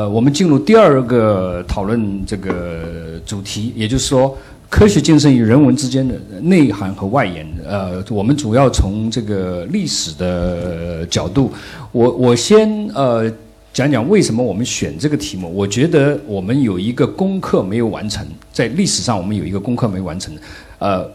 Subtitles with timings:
[0.00, 4.34] 呃，我们进入第二个讨论这个主题，也就是说，
[4.70, 7.46] 科学精神与人文之间的内涵和外延。
[7.68, 11.52] 呃，我们主要从这个历史的角度，
[11.92, 13.30] 我我先呃
[13.74, 15.54] 讲讲为什么我们选这个题目。
[15.54, 20.34] 我觉得我们有一个功课没有完成，在历史上我们有一个功课没完成，
[20.78, 21.06] 呃。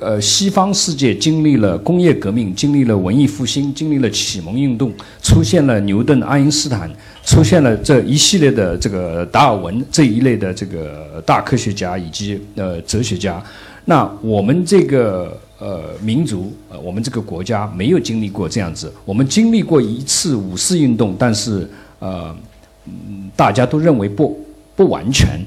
[0.00, 4.90] 呃，西方世界经历了工业革命，经历了文艺复兴，经历了启蒙运动，
[5.22, 6.90] 出现了牛顿、爱因斯坦，
[7.22, 13.42] 出现了这一系列的这个达尔文这一类的这个大科学家以及呃哲学家。
[13.84, 18.92] 那我们这个呃民族，呃我们这个国家没有经历过这样子。
[19.04, 22.34] 我们经历过一次五四运动，但是呃，
[23.36, 24.42] 大家都认为不
[24.74, 25.38] 不完全。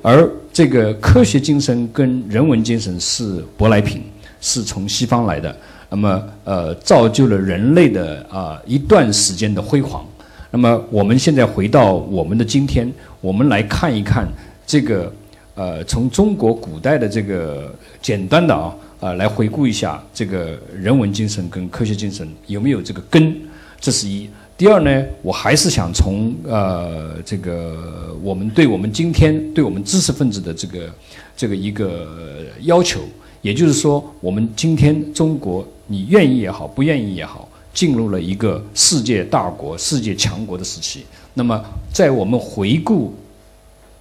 [0.00, 4.02] 而这个科学精神跟人文精神是舶来品，
[4.40, 5.56] 是从西方来的。
[5.88, 10.04] 那么，呃，造就了人类的啊一段时间的辉煌。
[10.50, 14.26] 那么，我们现在回到我们的今天，我们来看一看
[14.66, 15.12] 这个
[15.54, 17.72] 呃，从中国古代的这个
[18.02, 23.32] 简单的啊啊来回顾一下这个人文精神跟科学精神有没有这个根，
[23.80, 24.28] 这是一。
[24.58, 30.92] 第二呢，我还是想从呃这个我们对我们今天对我们知识分子的这个
[31.36, 33.00] 这个一个要求，
[33.40, 41.06] 也就是说，我们今天中国，你愿意也好，不愿意也好，进入了一个世界大国、世界强国的时期。
[41.34, 43.14] 那么，在我们回顾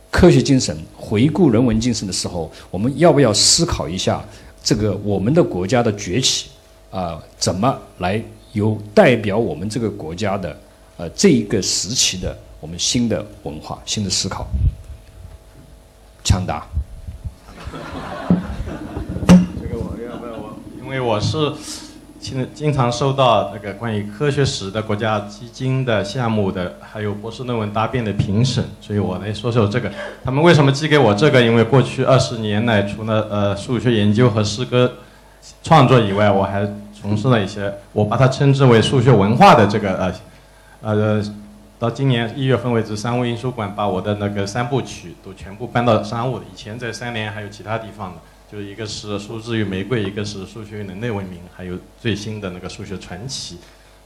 [0.09, 4.25] 科学精神、回顾人文精神的时候，我们要不要思考一下
[4.63, 6.47] 这个我们的国家的崛起
[6.89, 8.19] 啊，怎么来？
[8.57, 10.57] 有代表我们这个国家的，
[10.97, 14.47] 呃，这一个时期的我们新的文化、新的思考。
[16.23, 16.65] 强大。
[19.61, 20.57] 这个我要不要我？
[20.81, 21.53] 因为我是
[22.19, 29.91] 经经常收到那个关于科学史的国家基金的项目的，还有博士论文答辩的评审，所以我来说说这个。
[30.25, 31.39] 他们为什么寄给我这个？
[31.39, 34.91] 因为过去二十年来，除了呃数学研究和诗歌
[35.61, 36.67] 创作以外，我还。
[36.99, 40.13] 从事了一些，我把它称之为数学文化的这个呃，
[40.81, 41.23] 呃，
[41.77, 46.39] 到今年一月份为止，商务印书馆把我的那个三部曲都全部搬到商务。
[46.39, 48.17] 以前在三联还有其他地方的，
[48.51, 53.55] 就一个是《数字与玫瑰》，一个是《数学与人类文明》，还有最新的那个《数学传奇》。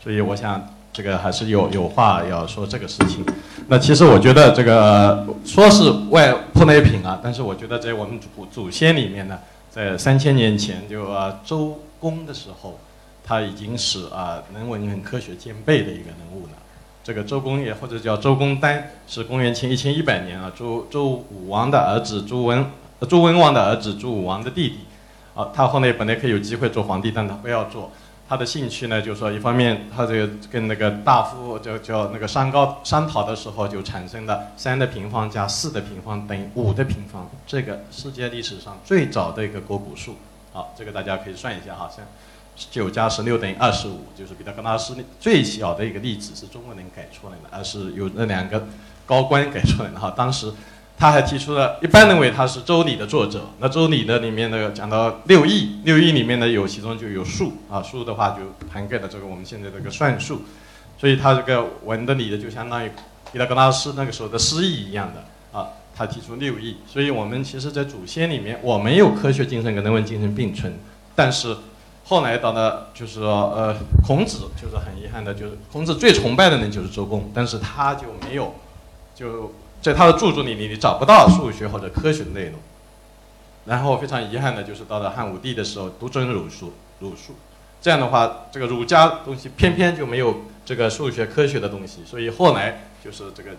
[0.03, 3.25] 所以我想这个还是有有话要说这个事情。
[3.67, 11.79] 那其实我觉得这个说是外舶来品啊，但是我觉得在我们祖祖先里面呢，在三千年前就啊周。
[12.01, 12.77] 公的时候，
[13.23, 16.53] 他已经是啊人文跟科学兼备的一个人物了。
[17.03, 22.65] 这个周公也或者叫周公旦，是公元前一千一百年啊，周周武王的儿子，朱文，
[23.07, 24.79] 朱文王的儿子，朱武王的弟弟。
[25.33, 27.89] 啊，他后来本来可以有机会做皇帝，但他不要做。
[28.27, 40.15] 他的兴趣呢，就是说，一方面他这个跟那个大夫叫叫那个商高商讨的时候，就产生了三的平方加四的平方等于五的平方，这个世界历史上最早的一个国古数。
[40.53, 42.05] 好，这个大家可以算一下哈，像
[42.69, 48.67] 九加十六等于二十五，就是彼得格拉斯最小的一个例子是中国人改出来的，而是有那两个
[49.05, 50.13] 高官改出来的哈。
[50.15, 50.51] 当时
[50.97, 53.45] 他还提出了，一般认为他是《周礼》的作者。
[53.59, 60.41] 那《周礼》的里面呢讲到六艺，六艺里面呢有其中就有数啊，数的话就涵盖了这个我们现在这个算术，
[60.99, 62.91] 所以他这个文的理的就相当于
[63.31, 65.69] 彼得格拉斯那个时候的诗意一样的啊。
[66.01, 70.73] 他提出六艺，所以我们其实，在祖先里面，我们有科学精神跟人文精神并存。
[71.15, 71.55] 但是
[72.05, 78.55] 后来到了，就是说，呃，孔子就是很遗憾的，就是孔子最崇拜的人就是周公，但是他就没有，
[79.13, 82.55] 就在他的著作里，你你找不到数学或者科学的内容。
[83.65, 87.35] 然后非常遗憾的就是到了汉武帝的时候，独尊儒术，儒术，
[87.79, 93.51] 这样的话，这个儒家东西偏偏就没有这个数学科学的东西，所以后来就是这个。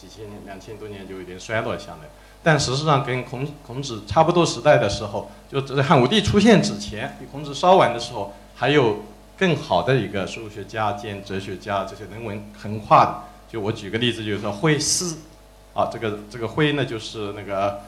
[0.00, 2.08] 几千年、两千多年就有点衰落下来，
[2.42, 9.02] 但事实上跟孔孔子差不多时代的时候，就在汉武帝出现之前，比孔子稍晚的时候，还有
[9.36, 13.14] 更好的一个数学家兼哲学家，这些人文横跨的。
[13.50, 15.18] 就我举个例子，就是说徽思，
[15.74, 17.80] 啊，这个这个徽呢，就是那个，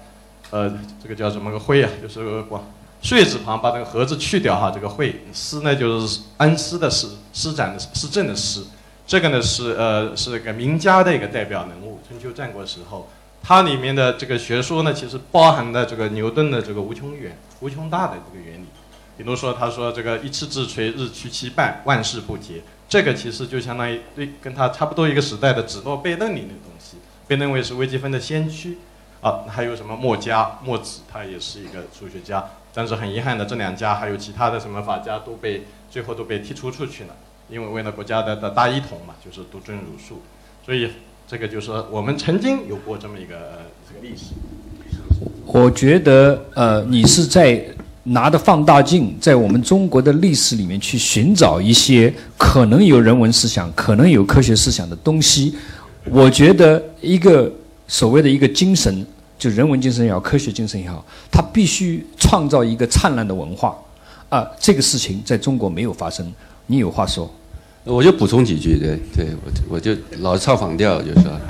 [0.51, 0.69] 呃，
[1.01, 1.91] 这个叫什么个徽啊？
[2.03, 2.65] 就是广
[3.03, 8.65] 穗字旁把这个禾字去掉哈，这个惠施呢就是恩师的师，施展的施政的施。
[9.11, 13.09] 这个呢是呃是个名家的一个代表人物，春秋战国时候，
[13.43, 18.67] 它里面的这个学说呢，其实包含了这个牛顿的这个无穷远、无穷大的这个原理。
[19.19, 22.63] 比如说，他说这个一次之锤，日趋其半，万事不竭。
[22.89, 28.79] 这个其实就相当于对跟他差不多一个时代的子诺悖论里的东西，被认为是微积分的先驱。
[29.21, 32.49] 啊，还有什么墨家、墨子，他也是一个数学家。
[32.73, 37.17] 但是很遗憾的，这两家还有其他的什么法家都被最后都被剔除出去了。
[37.51, 40.21] 因为为了国家的的大一统嘛，就是独尊儒术，
[40.65, 40.89] 所以
[41.27, 44.27] 这个就是我们曾经有过这么一个这个历史。
[45.45, 47.63] 我觉得呃，你是在
[48.05, 55.57] 拿着放大镜，在我们中国的历史里面去寻找一些可能有人文思想、可能有科学思想的东西。
[56.05, 57.53] 我觉得一个
[57.89, 59.05] 所谓的一个精神，
[59.39, 63.77] 就人文精神也好，科学精神也好，它必须创造一个灿烂的文化
[64.29, 64.49] 啊！
[64.59, 66.33] 这个事情在中国没有发生。
[66.67, 67.29] 你有话说？
[67.85, 71.41] 我就补充几句，对对，我我就老唱反调，就说，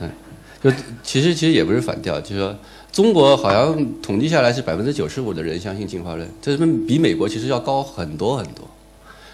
[0.00, 0.10] 嗯，
[0.62, 0.70] 就
[1.02, 2.56] 其实其实也不是反调，就说。
[2.92, 8.68] 中国好像统计下来是百分之九十五的人相信进化论，这是比美国其实要高很多很多。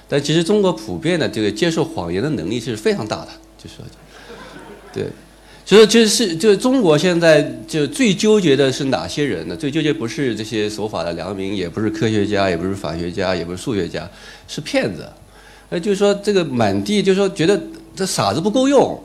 [0.09, 3.29] 但其实中国普遍的这个接受谎言的能力是非常大的，
[3.61, 3.85] 就说，
[4.93, 5.09] 对，
[5.67, 9.57] 所以就是就是中国现在就最纠结的是哪些人呢？
[9.57, 14.09] 最纠结不是这些守法的良民，也不是科学家，也不是法学家，也不是数学家，
[14.47, 15.05] 是骗子。
[15.71, 17.61] 呃，就是说这个满地就是说觉得
[17.95, 18.99] 这傻子不够用，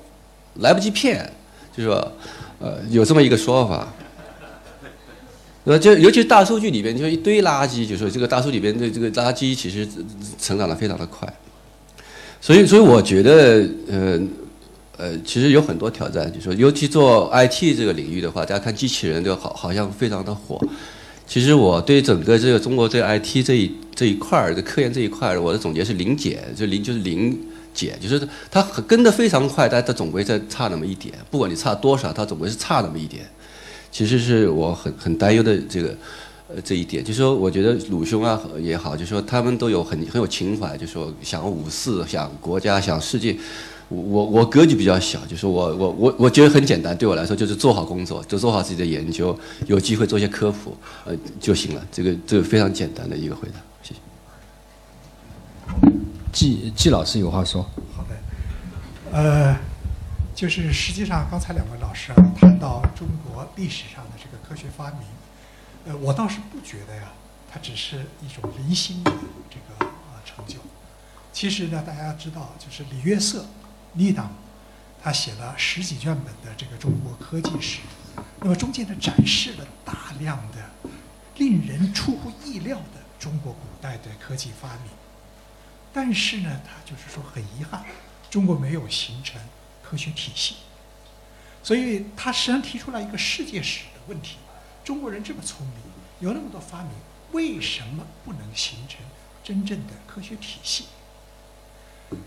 [0.59, 1.29] 来不及骗，
[1.75, 2.11] 就是说，
[2.59, 3.87] 呃，有这么一个说法。
[5.65, 9.87] 呃，就尤其是大数据里边，就一堆垃圾，就是说这个大数据里边的这个垃圾其实
[10.37, 11.25] 成长的非常的快，
[12.41, 14.19] 所以，所以我觉得，呃，
[14.97, 20.61] 呃，其实有很多挑战，就说尤其做 IT 这个领域的话，大家看机器人就好，好像非常的火。
[21.25, 27.37] 其实我对整个这个中国这个 IT 这一这一块儿的科研这一块儿，我的总结是零解，就零就是零
[27.73, 33.25] 解，就是它跟得非常快，但它总归在差那么一点，不管你差多少，它总归是差那么一点。
[33.91, 35.95] 其实是我很很担忧的这个，
[36.49, 43.35] 呃，这一点，就是说，我觉得鲁兄啊也好，就是说他们都有很很有情怀，就是说想五四，想国家，想世界。
[43.89, 49.37] 我我格局比较小，就是我我我我觉得很简单，对我来说就是做好工作，就做好自己的研究，
[49.67, 50.75] 有机会做些科普，
[51.05, 51.85] 呃就行了。
[51.91, 53.99] 这个这个非常简单的一个回答，谢谢。
[56.31, 57.61] 季季老师有话说。
[57.95, 59.55] 好的，呃。
[60.35, 65.01] 就是实际上，刚才两位老师啊谈到中国历史上的这个科学发明，
[65.85, 67.03] 呃，我倒是不觉得呀，
[67.51, 69.11] 它只是一种零星的
[69.47, 70.55] 这个啊成就。
[71.31, 73.45] 其实呢，大家知道，就是李约瑟
[73.93, 74.31] 李唐
[75.01, 77.79] 他写了十几卷本的这个中国科技史，
[78.39, 80.91] 那么中间呢展示了大量的
[81.37, 84.91] 令人出乎意料的中国古代的科技发明。
[85.93, 87.83] 但是呢，他就是说很遗憾，
[88.29, 89.39] 中国没有形成。
[89.85, 90.55] 科学体系，
[91.61, 94.37] 所以他实际上提出了一个世界史的问题：
[94.83, 95.75] 中国人这么聪明，
[96.19, 96.89] 有那么多发明，
[97.31, 99.01] 为什么不能形成
[99.43, 100.85] 真正的科学体系？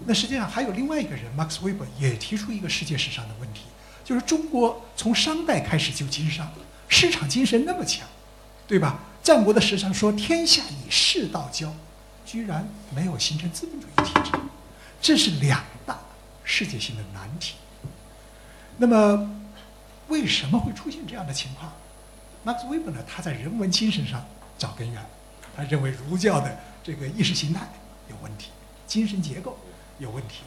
[0.07, 3.63] 那实际上还有另外一个人，Max Weber 也提出一个世界史上的问题，
[4.05, 6.51] 就是中国从商代开始就经商，
[6.89, 8.07] 市场精神那么强，
[8.67, 9.01] 对吧？
[9.23, 11.75] 战国的史上说天下以士道交，
[12.25, 14.39] 居然没有形成资本主义体制，
[15.01, 15.99] 这是两大。
[16.49, 17.57] 世界性的难题。
[18.77, 19.29] 那么，
[20.07, 21.73] 为什么会出现这样的情况
[22.45, 23.03] ？Max Weber 呢？
[23.05, 24.25] 他在人文精神上
[24.57, 25.05] 找根源，
[25.57, 27.63] 他认为儒教的这个意识形态
[28.09, 28.51] 有问题，
[28.87, 29.59] 精神结构
[29.99, 30.43] 有问题。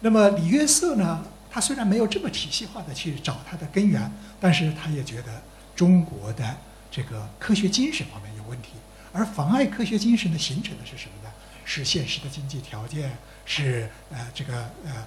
[0.00, 1.24] 那么李约瑟呢？
[1.50, 4.10] 他虽然没有这么体系化的去找它的根源，
[4.40, 5.40] 但是他也觉得
[5.76, 6.56] 中国的
[6.90, 8.70] 这个科学精神方面有问题，
[9.12, 11.32] 而妨碍科学精神的形成的是什么呢？
[11.64, 13.16] 是现实的经济条件。
[13.46, 15.06] 是呃这个呃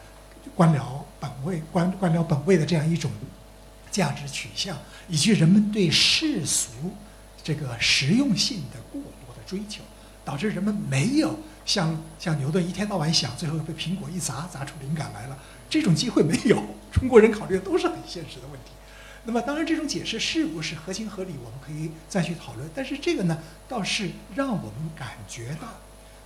[0.55, 3.11] 官僚本位官官僚本位的这样一种
[3.91, 4.77] 价值取向，
[5.09, 6.69] 以及人们对世俗
[7.43, 9.81] 这个实用性的过多的追求，
[10.23, 11.37] 导致人们没有
[11.67, 15.37] 像像牛顿一天到晚想，最后被苹果一砸砸出灵感来了，
[15.69, 16.63] 这种机会没有。
[16.91, 18.71] 中国人考虑的都是很现实的问题。
[19.25, 22.67] 那么当然这种解释是不是合情合理，我们可以再去讨论。
[22.73, 25.67] 但是这个呢，倒是让我们感觉到，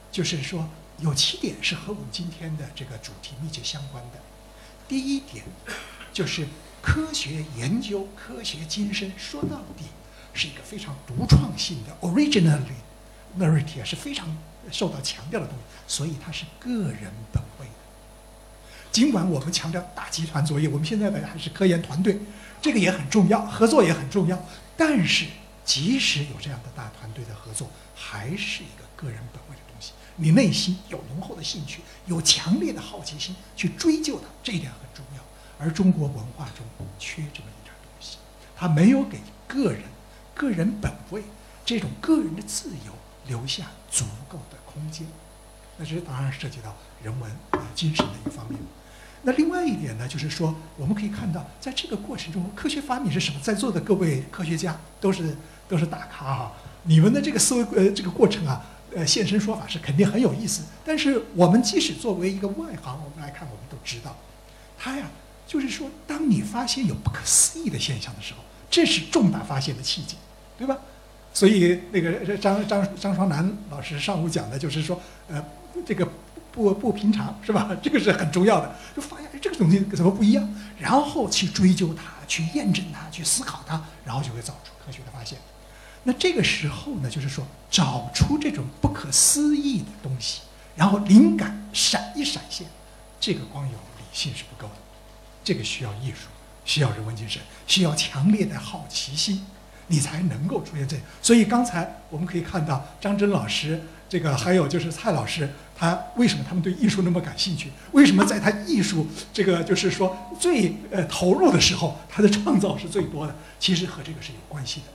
[0.09, 0.69] 就是说。
[0.99, 4.19] 有七点是和我们今天的这个主题密切相关的。
[4.87, 5.43] 第一点，
[6.13, 6.45] 就是
[6.79, 9.85] 科学研究、科学精神，说到底
[10.31, 14.37] 是一个非常独创性的，originally，merity 是非常
[14.69, 17.71] 受到强调的东西，所以它是个人本位的。
[18.91, 22.19] 尽管我们强调大集团作业，我们现在的还是科研团队，
[22.61, 24.37] 这个也很重要，合作也很重要。
[24.75, 25.25] 但是，
[25.63, 29.93] 即使有这样的大团队的合作，还是一个个人本位的东西。
[30.17, 35.23] 你内心有浓厚的兴趣，有强烈的好奇心去追究它，这一点很重要。
[35.57, 36.65] 而中国文化中
[36.99, 38.17] 缺这么一点东西，
[38.55, 39.83] 它没有给个人、
[40.33, 41.23] 个人本位
[41.63, 42.91] 这种个人的自由
[43.27, 45.07] 留下足够的空间。
[45.77, 48.59] 那这当然涉及到人文啊精神的一个方面。
[49.23, 53.39] 那另外一点呢，就是说我们可以看到，在这个过程中，科学发明是什么？
[53.41, 55.35] 在座的各位科学家都是
[55.69, 56.51] 都是大咖哈，
[56.83, 58.65] 你们的这个思维呃这个过程啊。
[58.93, 64.17] 呃，现身说法是肯定很有意思，但是我们即使作为一个外行，我们来看，我们都知道，
[64.77, 65.09] 他呀
[65.47, 70.17] 就是说，当你发现有不可思议的现象的时候，这是重大发现的契机，
[70.57, 70.77] 对吧？
[71.33, 75.43] 所以那个张张张双南老师上午讲的就是说，呃，
[75.85, 76.07] 这个
[76.51, 77.69] 不不平常是吧？
[77.81, 80.55] 这个是很重要的，就发现，这个东西怎么不一样？
[80.77, 85.37] 然后去追究它，去验证它，去思考它，然后就会找出科学的发现。
[86.03, 90.41] 那这个时候呢，就是说找出这种不可思议的东西，
[90.75, 92.67] 然后灵感闪一闪现，
[93.19, 94.75] 这个光有理性是不够的，
[95.43, 96.27] 这个需要艺术，
[96.65, 99.45] 需要人文精神，需要强烈的好奇心，
[99.91, 101.05] 你才能够出现这样。
[101.21, 103.79] 所以刚才我们可以看到张真老师，
[104.09, 107.69] 这个还有就是蔡老师，他为什么他们对艺术那么感兴趣？
[107.91, 113.35] 为什么在他艺术这个就是说最呃投入的时候，他的创造是最多的？
[113.59, 114.87] 其实和这个是有关系的。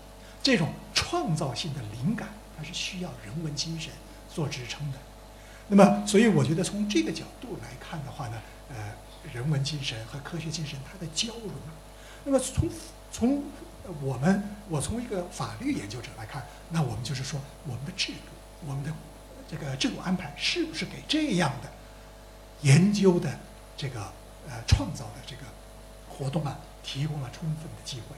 [0.43, 3.93] 这种创造性的灵感，它是需要人文精神
[4.33, 4.99] 做支撑的。
[5.69, 8.37] 那么，所以我觉得从这个角度来看的话呢，
[8.69, 8.77] 呃，
[9.33, 11.53] 人文精神和科学精神它的交融。
[12.25, 12.69] 那么从
[13.11, 13.43] 从
[14.03, 18.33] 我们我从一个法律研究者来看，那我们就是说，我们的制度，
[18.67, 18.93] 我们的
[19.49, 21.71] 这个制度安排，是不是给这样的
[22.63, 23.39] 研究的
[23.77, 24.01] 这个
[24.49, 25.43] 呃创造的这个
[26.09, 28.17] 活动啊，提供了充分的机会？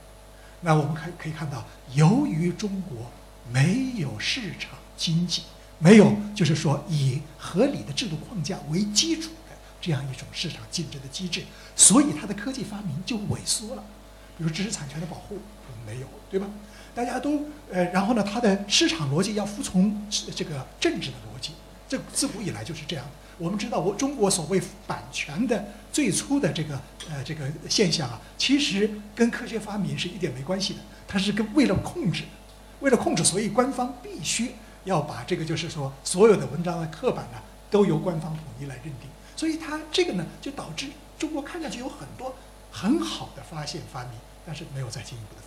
[0.60, 3.10] 那我们可可以看到，由于中国
[3.52, 5.42] 没有市场经济，
[5.78, 11.44] 没有就是说以合理的制度框架为基础的这样一种市场竞争的机制，
[11.76, 13.84] 所以它的科技发明就萎缩了。
[14.36, 15.38] 比如知识产权的保护
[15.86, 16.46] 没有，对吧？
[16.94, 21.52] 大家都呃，然后呢，它的市场逻辑要服从这个政治的逻辑，
[21.88, 23.04] 这自古以来就是这样。
[23.38, 26.74] 我们知道，我中国所谓版权的最初的这个
[27.08, 30.80] 呃这个现象啊，其实跟科学发明是一点没关系的。
[31.06, 32.24] 它是跟为了控制，
[32.80, 37.38] 为了控制，所以官方必须要把这个就是说所有的文章的刻板呢，
[37.70, 39.08] 都由官方统一来认定。
[39.36, 42.34] 所以它这个呢，就导致中国看上去有很多
[42.72, 45.42] 很好的发现发明，但是没有再进一步的。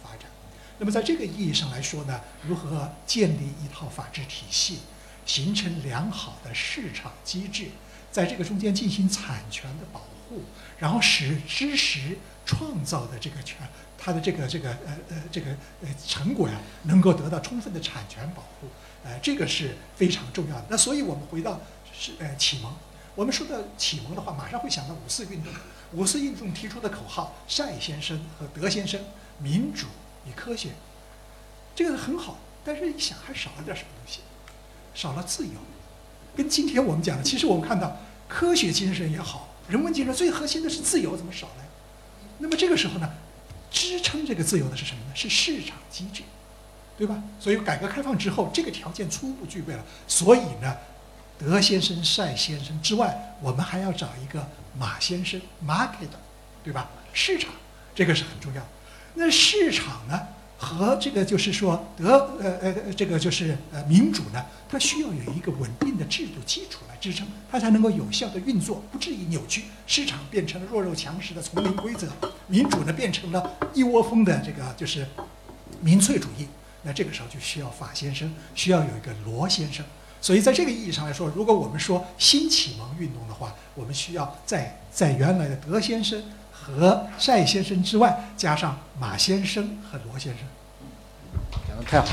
[0.82, 4.80] 那么在这个意义上来说呢，如何建立一套法治体系？
[5.28, 7.68] 形成良好的市场机制，
[8.12, 10.42] 在这个中间进行产权的保护，
[10.80, 13.58] 然后使知识创造的这个权，
[13.96, 15.52] 它的这个这个呃呃这个
[15.84, 18.68] 呃成果呀，能够得到充分的产权保护，
[19.04, 20.66] 呃，这个是非常重要的。
[20.68, 21.62] 那所以我们回到
[21.94, 22.74] 是呃启蒙，
[23.14, 25.54] 我们说到启蒙的话，马上会想到五四运动。
[25.94, 29.00] 五四运动提出的口号，单先生和德先生，
[29.38, 29.86] 民主
[30.25, 30.70] 与科学，
[31.75, 34.20] 这个很好，但是一想还少了点什么东西。
[34.94, 35.54] 少了自由，
[36.36, 37.98] 跟今天我们讲的，其实我们看到
[38.28, 41.63] 科学精神也好，人文精神最核心的是自由，怎么少了？
[42.40, 43.10] 那么这个时候呢，
[43.72, 45.16] 支撑这个自由的是什么呢？
[45.16, 46.24] 是市场机制，
[46.98, 47.24] 对吧？
[47.40, 49.86] 所以改革开放之后，这个条件初步具备了。
[50.08, 50.75] 所以呢，
[51.40, 54.46] 德先生、赛先生之外，我们还要找一个
[54.78, 56.10] 马先生 （market），
[56.63, 56.90] 对吧？
[57.13, 57.54] 市场
[57.96, 58.68] 这个是很重要的。
[59.15, 60.20] 那市场呢？
[60.63, 69.63] 和这个就是说德呃呃这个就是呃民主呢，它需要有一个稳定的制度基础来支撑，它才能够有效的运作，不至于扭曲。
[69.88, 72.08] 市场变成了弱肉强食的丛林规则，
[72.46, 75.03] 民主呢变成了一窝蜂的这个就是
[75.82, 76.46] 民粹主义。
[76.84, 79.84] 那这个时候就需要法先生，需要有一个罗先生。
[80.22, 86.22] 所以在这个意义上来说，如果我们说新启蒙运动的话，我们需要在在原来的德先生。
[86.62, 90.44] 和赛先生之外，加上马先生和罗先生，
[91.68, 92.12] 讲的太好了。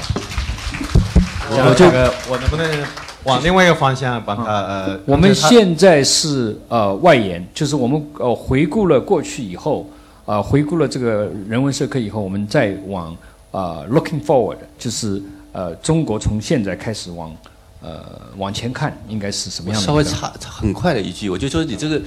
[1.50, 2.86] 我这个我能不能
[3.24, 5.00] 往另外一个方向帮他呃？
[5.06, 9.88] 我们现在是呃外延，就是我们呃回顾了过去以后，
[10.24, 13.16] 呃回顾了这个人文社科以后，我们再往
[13.50, 17.34] 呃 looking forward，就是呃中国从现在开始往。
[17.80, 18.04] 呃，
[18.36, 19.86] 往前看应该是什么样的？
[19.86, 22.00] 稍微差很快的一句，我就说你这个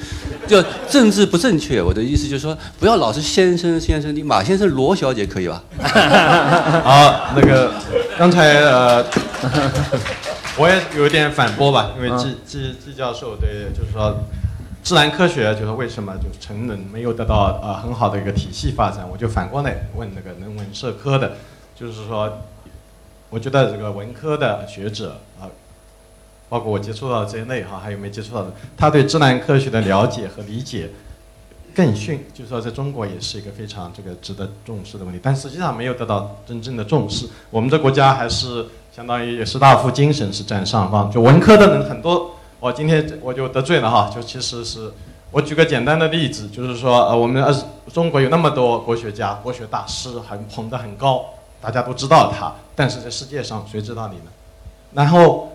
[0.46, 1.82] 就政治不正确。
[1.82, 5.64] 我的意思就是说，不要老是先生先生，你马先生罗小姐可以吧？
[6.84, 7.72] 好，那个
[8.18, 9.06] 刚才呃，
[10.58, 14.14] 我也有点反驳吧，因为季季季教授对，就是说
[14.84, 21.38] 自然科学就是为什么就是成人没有得到呃很好的一个体系发展，我就反过来问那个人文社科的，
[21.80, 22.40] 就是说，
[23.30, 25.48] 我觉得这个文科的学者啊。
[26.52, 30.90] 包括我接触到这一类哈，还有没接触到的，他对自然科学的了解和理解
[31.74, 37.26] 更逊，就是说在中国也是一个非常这个值得重视的问题，但实际上没有得到真正的重视。
[37.50, 42.32] 我们这国家还是相当于也士大夫精神是占上方，就文科的人很多。
[42.60, 44.92] 我今天我就得罪了哈，就其实是
[45.32, 47.56] 我举个简单的例子，就是说呃，我们呃
[47.94, 51.24] 中国有那么多国学家、国学大师，很捧得很高，
[51.62, 54.24] 大家都知道他，但是在世界上谁知道你呢？
[54.92, 55.48] 然后。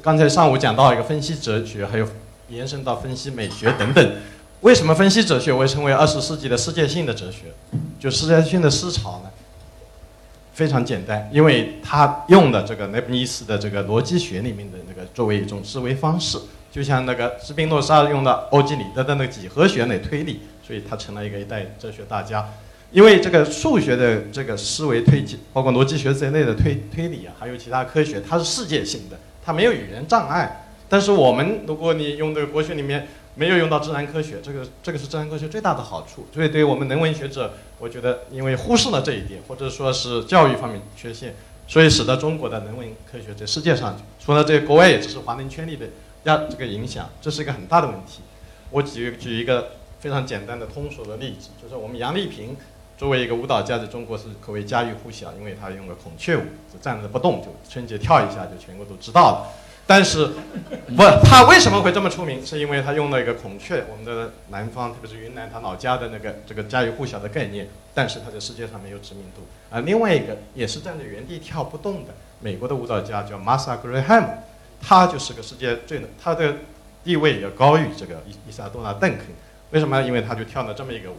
[0.00, 2.06] 刚才上午讲到一个分析哲学，还有
[2.48, 4.12] 延伸到分析美学等等。
[4.60, 7.52] 为什么分析哲学会成为二十世纪的世界性的哲学？
[7.98, 9.30] 就世界性的思潮呢？
[10.52, 16.38] 非常简单，因为他用的这个莱布尼茨的这个逻辑学里面的那个作为一种思维方式，
[16.70, 22.46] 就像那个斯宾诺莎用的欧几里得的那个几何学来推理，所以他成了一个一代哲学大家。
[22.92, 30.66] 因为这个数学的这个思维推进，包括逻辑学在内的推推理啊，还有其他科学，它是世界性的，它没有语言障碍。
[30.88, 36.26] 但是我们，如果你用这个国学里面没有用到自然科学，这个这个是自然科学最大的好处。
[36.34, 41.34] 所以对于我们人文学者，我觉得因为忽视了这一点，或者说是教育方面缺陷，
[41.66, 45.86] 所以使得中国的人文科学在世界上，除了这国外也只是华人圈里的
[46.24, 48.20] 压这个影响，这是一个很大的问题。
[48.70, 52.54] 我举举一个非常简单的通俗的例子，就是我们杨丽萍。
[53.02, 56.42] 作为一个舞蹈家，在中国是可谓家喻户晓，因为他用了孔雀舞，
[56.72, 59.48] 就站着不动，就春节跳一下，就全国都知道了。
[59.88, 60.24] 但是，
[60.96, 62.46] 不，他为什么会这么出名？
[62.46, 67.66] 是因为他用了一个孔雀，我们的南方，特别是云南他老家的那个这个家喻户晓的概念。
[67.92, 69.42] 但是他在世界上没有知名度。
[69.68, 74.28] 而，另外一个也是站在原地跳不动的美国的舞蹈家叫 Martha Graham，
[74.80, 76.54] 他就是个世界最他的
[77.02, 79.26] 地位要高于这个伊伊莎多娜邓肯。
[79.72, 80.00] 为什么？
[80.02, 81.16] 因为他就跳了这么一个舞。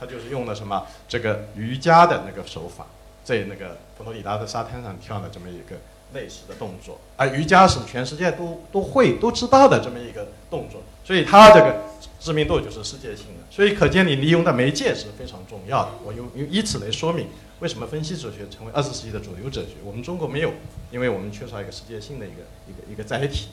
[0.00, 2.86] 他就是用了什么这个瑜伽的那个手法，
[3.22, 5.76] 在那个佛罗里达的沙滩上跳了这么一个
[6.14, 11.82] 类似的动作，而瑜伽是全世界都都会都知道的这么一个动作，所以他这个
[12.18, 13.44] 知名度就是世界性的。
[13.50, 15.90] 所以可见你利用的媒介是非常重要的。
[16.02, 17.28] 我用以此来说明
[17.58, 20.52] 为什么分析哲学成为二十世纪的主流哲学，我们中国没有，
[20.90, 23.48] 因为我们缺少一个世界性的一个一个一个载体。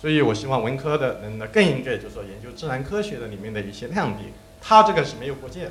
[0.00, 4.32] 所以我希望文科的人呢更应该就是说研究自然科学的里面的一些亮点。
[4.60, 5.70] 他这个是没有国界的，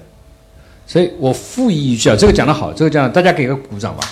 [0.86, 4.04] 所以我附议一句啊，这个讲得好，这个讲大家给个鼓掌吧。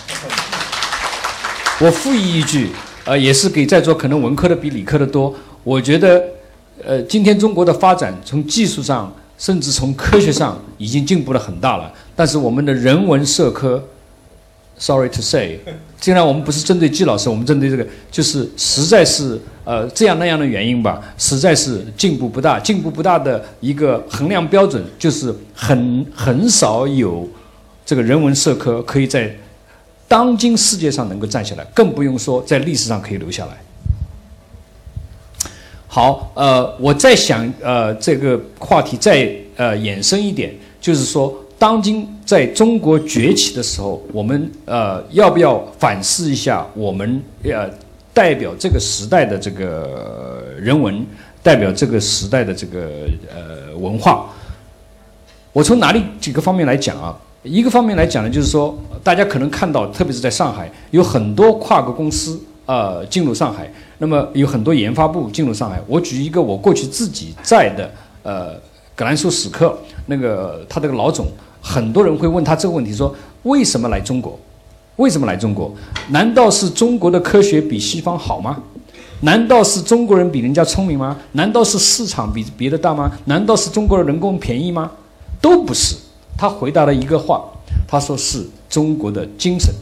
[1.80, 2.70] 我附议一句，
[3.06, 5.34] 呃，也是给在座可能文科的比理科的多。
[5.64, 6.24] 我觉得，
[6.84, 13.84] 呃，今天中国的发展从技术上，甚至从科学上已经进步了很大了，但是我们的人文社科。
[14.80, 15.60] Sorry to say，
[16.00, 22.58] 既然我们不是针对季老师，我们针对这个，就是实在是呃这样那样的原因吧，实在是进步不大。
[22.58, 27.28] 进步不大的一个衡量标准，就是很很少有
[27.86, 29.30] 这个人文社科可以在
[30.08, 33.58] 当今世界上能够站起来，更不用说在历史上可以留下来。
[35.86, 41.44] 好，呃，我再想呃这个话题再呃衍生一点，就是说。
[41.60, 47.68] 当今在中国崛起的时候，我们呃要不要反思一下我们呃
[48.18, 51.06] 代表这个时代的这个人文，
[51.44, 52.90] 代表这个时代的这个
[53.32, 54.26] 呃文化？
[55.54, 57.16] 我从哪里几个方面来讲啊？
[57.44, 65.80] 一个方面来讲呢，就是说大家可能看到，特别是在上海，有很多跨国公司啊进入上海，那么有很多研发部进入上海。
[65.86, 67.88] 我举一个我过去自己在的
[68.24, 68.56] 呃
[68.96, 69.78] 格兰素史克
[70.08, 71.28] 那个他这个老总。
[71.62, 74.40] 很多人会问他这个问题：说为什么来中国？
[74.98, 75.74] 为什么来中国？
[76.10, 78.62] 难道是中国的科学比西方好吗？
[79.22, 81.18] 难道是中国人比人家聪明吗？
[81.32, 83.12] 难道是市场比别的大吗？
[83.26, 84.92] 难道是中国的人工便宜吗？
[85.42, 85.96] 都不是。
[86.38, 87.44] 他回答了一个话，
[87.88, 89.74] 他说是中国的精神。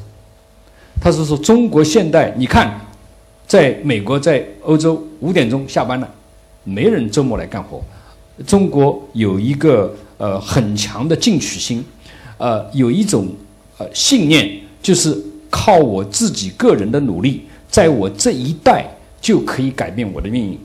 [1.01, 2.80] 他是说中国现代，你看，
[3.45, 6.10] 在美国，在欧洲五点钟下班了，
[6.63, 7.84] 没人周末来干活。
[8.45, 9.93] 中国有一个。
[10.17, 11.84] 呃，很强的进取心，
[12.38, 13.28] 呃，有一种
[13.78, 14.49] 呃信念，
[14.85, 15.17] 就是
[15.49, 18.85] 靠我自己个人的努力，在我这一代
[19.19, 20.59] 就可以改变我的命运。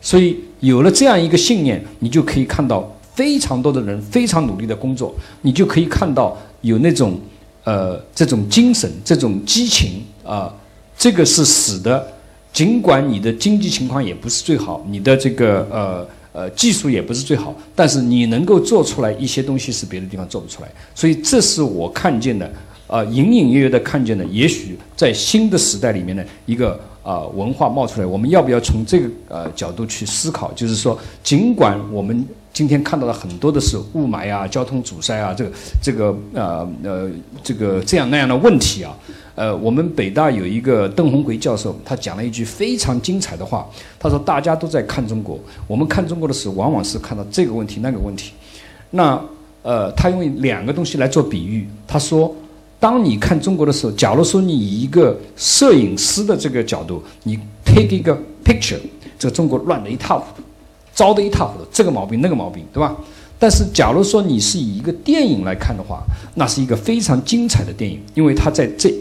[0.00, 7.20] 所以有了这样一个信念，你就可以看到非常多的人非常努力的工作，你就可以看到有那种
[7.64, 10.50] 呃这种精神、这种激情啊，
[10.96, 12.02] 这个是使得
[12.50, 16.08] 尽管你的经济情况也不是最好，你的这个呃。
[16.30, 22.48] 呃，技术也不是最好，但是你能够做出来一些东西是别的地方做不出来，所以这是我看见的，
[22.88, 30.50] 呃，隐隐约约的看见了，也许在新的时代里面的一个啊文化冒出来，我们要不要从这个呃角度去思考？
[30.52, 37.10] 就是说，尽管我们今天看到的很多的是雾霾啊、交通阻塞啊，这个这个呃呃
[37.44, 38.96] 这个这样那样的问题啊。
[39.34, 43.64] 呃，我们北大有一个邓红奎教授，他讲了一句非常精彩的话。
[43.96, 48.32] 他说：“大家都在看中国，我们看中国的时候，往往是看到这个问题、那个问题。
[48.90, 49.22] 那
[49.62, 51.68] 呃，他用两个东西来做比喻。
[51.86, 52.34] 他说，
[52.80, 58.78] 当你看中国的时候，假如说你以一个摄影师的这个角度，你 take 一个 picture，
[59.18, 60.42] 这个中国乱得一塌糊涂，
[60.94, 62.96] 糟得一塌糊涂，这个毛病那个毛病，对吧？
[63.38, 66.02] 但是假如说你是以一个电影来看的话，
[66.34, 68.92] 那是一个非常精彩的电影，因为它在这。”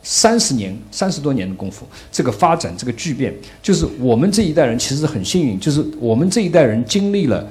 [0.00, 7.46] 三十年、三十多年的功夫，这个发展、这个巨变，就是我们这一代人其实很幸运，就是我们这一代人经历了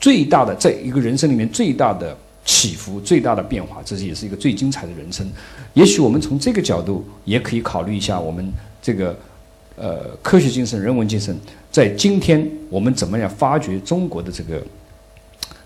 [0.00, 5.26] 最大的在一个人生里面最大的起伏、最大的变化，这是也是一个最精彩的人生。
[5.74, 8.52] 也许我们从这个角度也可以考虑一下，我们
[8.82, 9.16] 这个
[9.76, 11.38] 呃科学精神、人文精神，
[11.70, 14.62] 在今天我们怎么样发掘中国的这个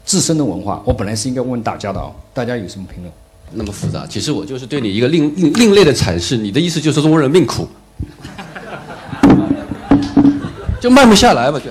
[0.05, 0.83] 自身的文化？
[0.85, 3.13] 我本来是应该问大家的啊，大家有什么评论？
[3.53, 6.37] 那么复杂，其实我就是对你一个另另另类的阐释。
[6.37, 7.69] 你的意思就是中国人命苦，
[10.83, 11.71] 就慢不下来嘛，就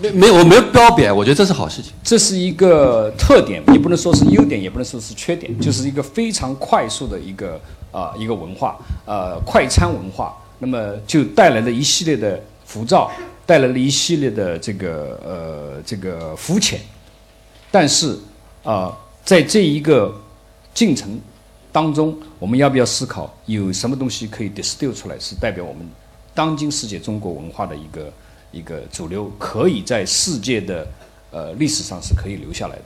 [0.00, 1.92] 没没有我没有标贬，我觉得这是好事情。
[2.02, 7.60] 这是一个特点，也不能说是优点，也不能说是缺点，就是一个非常快速的一个
[7.92, 10.36] 啊、一个文化，呃，快餐文化。
[10.58, 13.10] 那么就带来了一系列的浮躁，
[13.44, 16.80] 带来了一系列的这个呃这个肤浅。
[17.70, 18.16] 但是
[18.62, 20.14] 啊、在这一个
[20.72, 21.20] 进程
[21.70, 25.86] 当中，我们要不要思考有什么东西可以 distill 出来，是代表我们
[26.32, 28.10] 当今世界中国文化的一个
[28.54, 30.86] 一个主流，可以在世界的
[31.32, 32.84] 呃历史上是可以留下来的。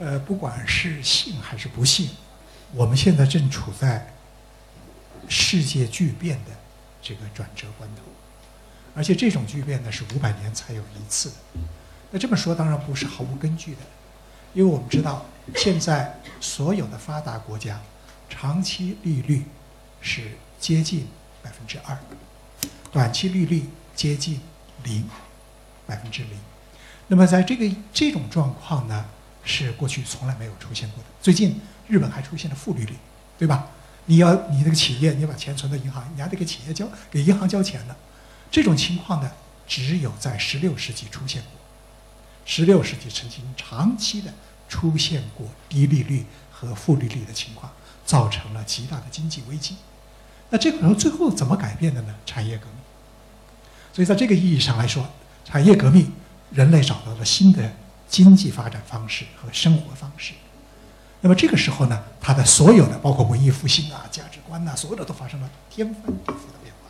[0.00, 2.08] 呃，不管是信还是不信，
[2.72, 4.14] 我们现在正处在
[5.28, 6.52] 世界巨变的
[7.02, 8.00] 这个转折关头，
[8.94, 11.36] 而且这种巨变呢是五百年才有一次的。
[12.10, 13.80] 那这么说当然不是毫无根据的，
[14.54, 17.78] 因为我们知道现在所有的发达国家
[18.30, 19.44] 长期利率
[20.00, 21.08] 是接近
[21.42, 21.98] 百分之二，
[22.92, 23.64] 短期利率
[23.96, 24.38] 接近
[24.84, 25.08] 零，
[25.86, 26.38] 百分之零。
[27.08, 29.06] 那么在这个这种状况呢，
[29.42, 31.08] 是过去从来没有出现过的。
[31.22, 32.94] 最近日本还出现了负利率，
[33.38, 33.68] 对吧？
[34.04, 37.96] 你要你那个企业，你把钱存到银行，你还得给企业交给银行交钱呢。
[38.50, 39.30] 这种情况呢，
[39.66, 41.52] 只有在十六世纪出现过。
[42.44, 44.32] 十六世纪曾经长期的
[44.68, 47.72] 出现过低利率和负利率的情况，
[48.04, 49.76] 造成了极大的经济危机。
[50.50, 52.14] 那这个时候最后怎么改变的呢？
[52.26, 52.74] 产业革命。
[53.92, 55.08] 所以在这个意义上来说，
[55.44, 56.12] 产业革命，
[56.50, 57.72] 人类找到了新的
[58.08, 60.32] 经济发展方式和生活方式。
[61.20, 66.88] 那么这个时候呢，它的所有的包括文艺复兴啊、价值观呐、所有的都发生了天翻地覆的变化。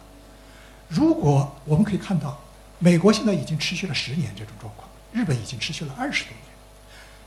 [0.88, 2.38] 如果我们可以看到，
[2.78, 6.42] 美国现在已经持续了十年这种状况，日本已经持续了二十多年。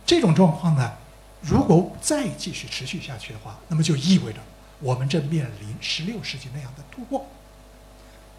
[0.06, 0.94] 这种状况呢，
[1.42, 4.40] 如果再继续持续下去的话，那么就意味着
[4.84, 7.26] 我们正面临十六世纪那样的突破，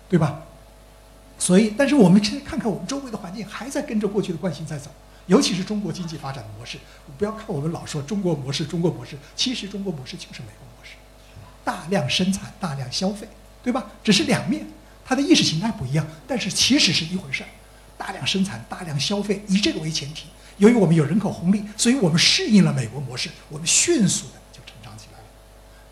[0.09, 0.43] 对吧？
[1.37, 4.89] 所以，但是我们现在看看我们周围的环境，还在跟着过去的惯性在走，
[5.27, 6.79] 尤其是中国经济发展的模式。
[7.19, 10.93] 不要看我们老说中国模式，中国模式，其实中国模式就是美国模式，
[11.65, 13.27] 大量生产，大量消费，
[13.63, 13.91] 对吧？
[14.05, 14.65] 只是两面，
[15.05, 17.49] 它的意识形态不一样，但是其实是一回事儿。
[17.97, 20.27] 大量生产，大量消费，以这个为前提。
[20.59, 24.44] 由于我们有人口红利，所以我们适应了美国模式，我们迅速的。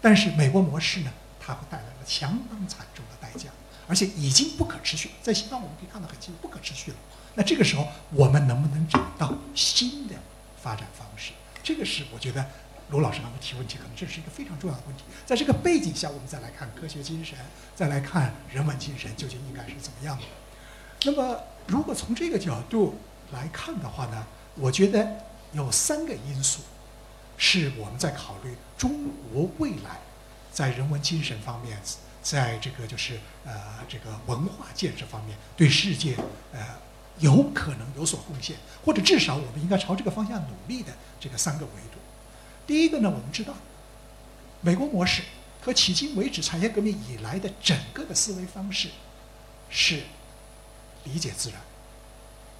[0.02, 3.48] 但是美国模式呢，它会带来了相当惨重的代价，
[3.88, 5.10] 而且已经不可持续。
[5.22, 6.96] 在西方我们可以看到很清楚，不可持续了。
[7.34, 10.16] 那这个时候，我们能不能找到新的
[10.60, 11.32] 发展方式？
[11.62, 12.44] 这个是我觉得
[12.90, 15.04] 罗老师刚才提问题，可能这是一个非常重要的问题。
[15.24, 17.38] 在这个背景下，我们再来看科学精神，
[17.74, 20.24] 再来看人文精神究竟应该是怎么样的。
[21.04, 22.98] 那么，如果从这个角度
[23.30, 25.08] 来看的话呢，我觉得
[25.52, 26.60] 有三个因素
[27.44, 29.98] 是我们在考虑中国未来
[30.52, 31.76] 在人文精神方面，
[32.22, 33.52] 在这个就是呃
[33.88, 36.16] 这个文化建设方面对世界
[36.52, 36.64] 呃
[37.18, 41.98] 有可能有所贡献，或者至少我们应该朝这个方向努力的这个三个维度。
[42.64, 43.54] 第一个呢，我们知道
[44.60, 45.24] 美国模式
[45.60, 48.88] 和迄今为止产业革命以来的整个的思维方式
[49.68, 50.04] 是
[51.02, 51.60] 理解自然、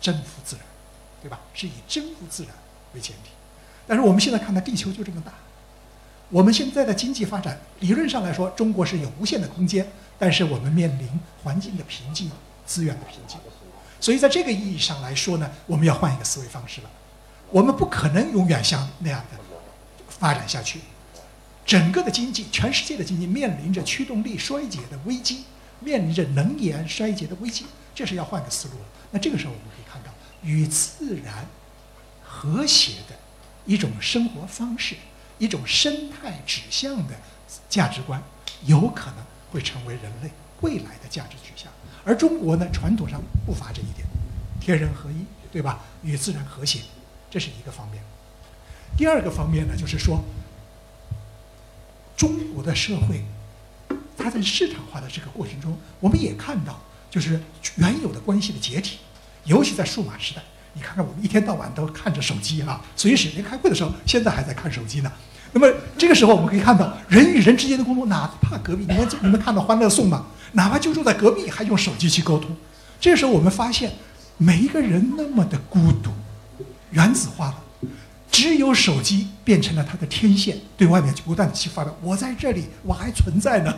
[0.01, 0.65] 征服自然，
[1.23, 1.39] 对吧？
[1.55, 2.53] 是以征服自然
[2.95, 3.31] 为前提。
[3.93, 5.35] 但是我们现在看到地球就这么大，
[6.31, 9.87] 我们现在的经济发展理论上来说，中国是有无限的空间，
[10.19, 11.07] 但是我们面临
[11.43, 12.31] 环境的瓶颈、
[12.65, 13.39] 资源的瓶颈。
[14.01, 16.89] 所以在这个意义上来说呢，我们要换一个思维方式了。
[17.51, 19.39] 我们不可能永远像那样的
[20.09, 20.81] 发展下去。
[21.67, 25.45] 整个的经济，全世界的经济面临着驱动力衰竭的危机，
[25.81, 28.87] 面临着能源衰竭的危机，这是要换个思路了。
[29.11, 30.11] 那这个时候我们可以看到，
[30.43, 31.47] 与自然
[32.25, 33.17] 和谐的
[33.65, 34.97] 一种生活方式，
[35.39, 37.15] 一种生态指向的
[37.69, 38.23] 价值观，
[38.65, 41.71] 有可能会成为人类未来的价值取向。
[42.05, 44.07] 而中国呢，传统上不乏这一点，
[44.61, 45.81] 天人合一，对吧？
[46.03, 46.81] 与自然和谐，
[47.31, 48.03] 这是一个方面。
[48.97, 50.23] 第二个方面呢，就是说，
[52.17, 53.25] 中国的社会，
[54.19, 57.41] 它在市场化的这个过程中，我们也看到，就是
[57.77, 58.99] 原有的关系的解体，
[59.45, 60.43] 尤其在数码时代。
[60.75, 65.13] 你看看，我们一天到晚都看着手机哈、随时连开会的时候，现在还在看手机呢。
[65.53, 70.27] 那么这个时候，我们可以看到人与人之间的沟通，哪怕隔壁，你们你们看到《欢乐颂》吗？
[70.53, 72.55] 哪怕就住在隔壁，还用手机去沟通，
[73.01, 73.93] 这时候我们发现，
[74.39, 76.11] 每一个人那么的孤独，
[76.91, 77.89] 原子化了，
[78.31, 83.75] 只有手机变成了他的天线，对外面不断的去发表，我在这里，我还存在呢，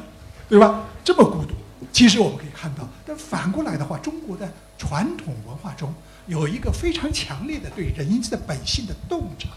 [0.49, 0.85] 对吧？
[1.05, 1.55] 这么孤独。
[1.93, 5.93] 其实我们可以看到，但反过来的话，中国的传统文化中
[6.27, 9.49] 有一个非常强烈的对人的本性的洞察。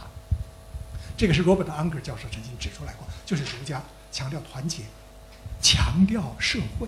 [1.16, 4.84] 这个是罗伯特·安格尔教授曾经指出来过，就是儒家强调团结，
[5.62, 6.88] 强调社会。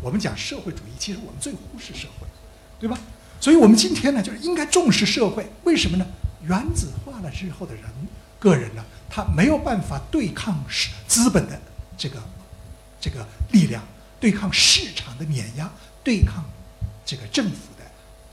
[0.00, 2.26] 我们讲社会主义，其实我们最忽视社会，
[2.80, 2.98] 对吧？
[3.40, 5.46] 所以我们今天呢，就是应该重视社会。
[5.64, 6.06] 为什么呢？
[6.44, 7.84] 原子化了之后的人，
[8.38, 11.60] 个人呢，他没有办法对抗市资本的
[11.98, 12.22] 这个
[13.00, 13.82] 这个力量。
[14.18, 15.68] 对抗市场的碾压，
[16.04, 16.44] 对抗
[17.04, 17.56] 这个政府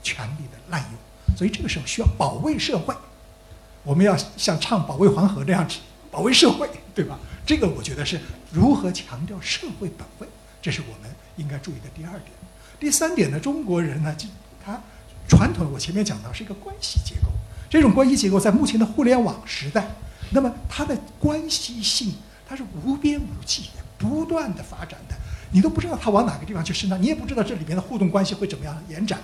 [0.02, 2.94] 权力的滥用，所以这个时候需要保卫社会。
[3.82, 5.78] 我们要像唱《保卫黄河》这样子
[6.10, 7.18] 保卫社会，对吧？
[7.46, 8.20] 这个我觉得是
[8.52, 10.28] 如何强调社会本位，
[10.60, 12.30] 这是我们应该注意的第二点。
[12.78, 14.28] 第三点呢，中国人呢，就
[14.64, 14.80] 他
[15.26, 17.28] 传统，我前面讲到是一个关系结构，
[17.68, 19.88] 这种关系结构在目前的互联网时代，
[20.30, 22.14] 那么它的关系性
[22.46, 25.16] 它是无边无际的，不断的发展的。
[25.52, 29.18] 你都不知道它往哪个地方去生长，你也不知道这里面的互动关系会怎么样延展，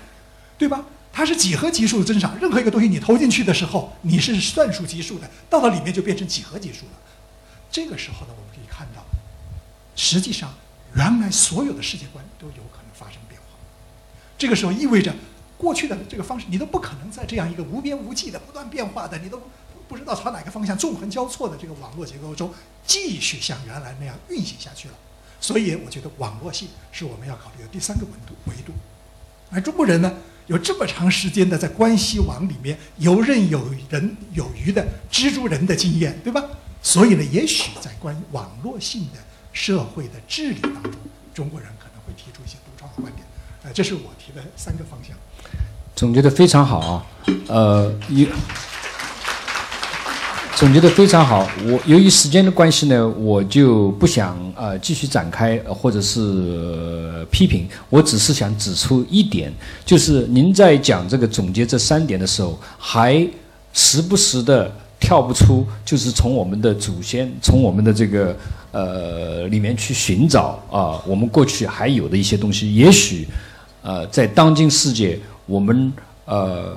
[0.59, 0.85] 对吧？
[1.12, 6.92] 它是几何级数的增长，任何一个东西你投进去的时候，你是算术级数的，到了里面就变成几何级数了。
[7.71, 9.03] 这个时候呢，我们可以看到，
[9.95, 10.53] 实际上
[10.95, 13.47] 原来所有的世界观都有可能发生变化。
[14.37, 15.14] 这个时候意味着，
[15.57, 19.40] 过去的这个方式你都不可能在这样一个无边无际的、不断变化的、你都
[19.88, 22.53] 不知道朝哪个方向纵横交错的这个网络结构中
[22.87, 24.95] 继续像原来那样运行下去了。
[25.40, 28.35] 所以，我觉得网络性是我们要考虑的第三个维度。
[28.51, 28.73] 维度，
[29.51, 30.12] 而中国人呢，
[30.46, 36.42] 有这么长时间的在关系网里面游刃有人有余的蜘蛛人的经验，对吧？
[36.82, 39.18] 所以呢，也许在关于网络性的
[39.52, 40.92] 社会的治理当中，
[41.35, 43.26] 中国人可能会提出一些独创的观点。
[43.64, 45.16] 呃，这是我提的三个方向。
[45.96, 47.06] 总结的非常好啊，
[47.48, 48.28] 呃，一。
[50.57, 59.53] 总结的非常好，我由于时间的关系呢，我就不想呃继续展开或者是批评，我只是想指出一点，
[59.85, 63.29] 就是您在讲这个总结这三点的时候，还
[63.75, 68.35] 时不时的跳不出，就是从我们的祖先，从我们的这个
[68.73, 73.29] 呃里面去寻找啊，我们过去还有的一些东西，也许
[73.83, 75.92] 呃在当今世界，我们
[76.25, 76.75] 呃。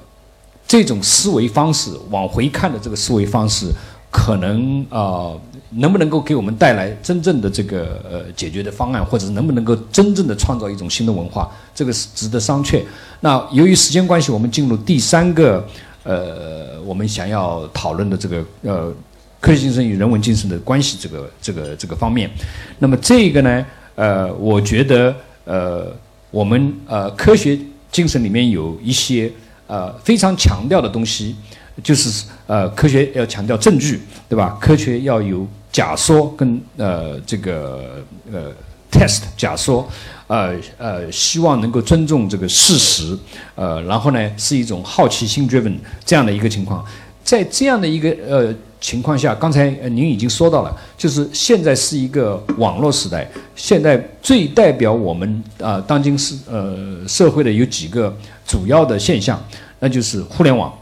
[0.70, 3.66] 这种思维方式，往回看的这个思维方式，
[4.12, 5.34] 可能啊，
[5.72, 12.84] 能不能够给我们带来真正的这个呃解决的方案，或者是能不能够真正的创造一种新的文化，这个是值得商榷。
[13.22, 15.68] 那由于时间关系，我们进入第三个
[16.04, 18.94] 呃，我们想要讨论的这个呃
[19.40, 22.30] 科学精神与人文精神的关系这个这个这个方面。
[22.78, 25.92] 那么这个呢，呃，我觉得呃，
[26.30, 27.58] 我们呃科学
[27.92, 29.32] 精神里面有一些。
[29.70, 31.36] 呃，非常强调的东西，
[31.84, 34.58] 就是呃，科学要强调证据，对吧？
[34.60, 38.52] 科学要有假说跟呃这个呃
[38.92, 39.88] test 假说，
[40.26, 43.16] 呃呃，希望能够尊重这个事实，
[43.54, 46.84] 呃，然后呢是一种好奇心 driven 这样的一个情况，
[47.24, 48.52] 在这样的一个呃
[48.82, 58.16] 情况下，刚才您已经说到了，就是现在是一个网络时代，现在最代表我们啊当今是呃社会的有几个。
[58.50, 59.40] 主要的现象，
[59.78, 60.74] 那就是互联网、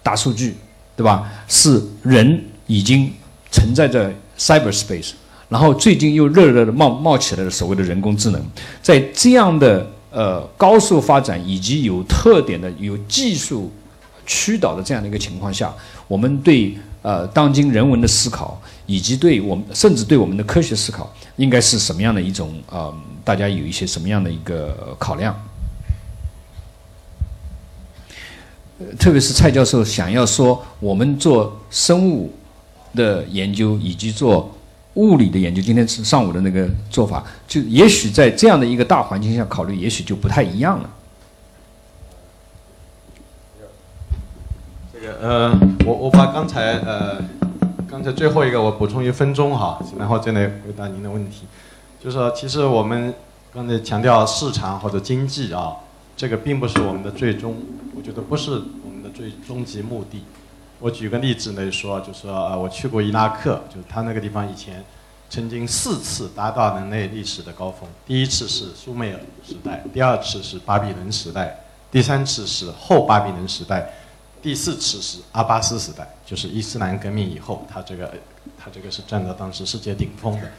[0.00, 0.54] 大数据，
[0.94, 1.28] 对吧？
[1.48, 3.12] 是人已经
[3.50, 5.10] 存在着 cyberspace，
[5.48, 8.40] 然后最近又热热的冒冒起来的所谓的人工智能，
[8.80, 13.68] 在这样的呃高速发展以及有特点的有技术
[14.24, 15.74] 驱导的这样的一个情况下，
[16.06, 22.92] 我们对呃当今人文的思考，以及对我们甚至对我们的科学思考，应该是什么样的一种啊？
[23.24, 25.34] 大家有一些什么样的一个考量？
[28.98, 32.32] 特别是蔡教授想要说，我们做生物
[32.94, 34.50] 的研究以及做
[34.94, 40.90] 物理的研究，今天上午的那个做法，就也许在这样的一个大环境下考虑，也许就不太一样了。
[44.92, 45.52] 这个呃，
[45.84, 47.16] 我我把刚才呃
[47.88, 51.46] 刚才最后一个我补充一分钟哈，然后再来回答您的问题，
[52.02, 53.14] 就是说，其实我们
[53.52, 55.74] 刚才强调市场或者经济啊。
[56.16, 57.56] 这个并不是我们的最终，
[57.96, 60.22] 我觉得不是我们的最终极目的。
[60.78, 64.84] 我举个例子来说，就是说，呃，我去过伊拉克，就是他那个地方以前
[65.30, 67.88] 曾经四次达到人类历史的高峰。
[68.06, 71.58] 第一次是苏美尔时代，第二次是巴比伦时代，
[71.90, 73.90] 第三次是后巴比伦时代，
[74.42, 78.14] 第四次是阿巴斯时代，就是伊斯兰革命以后，他这个
[78.58, 80.50] 他这个是占到当时世界顶峰的。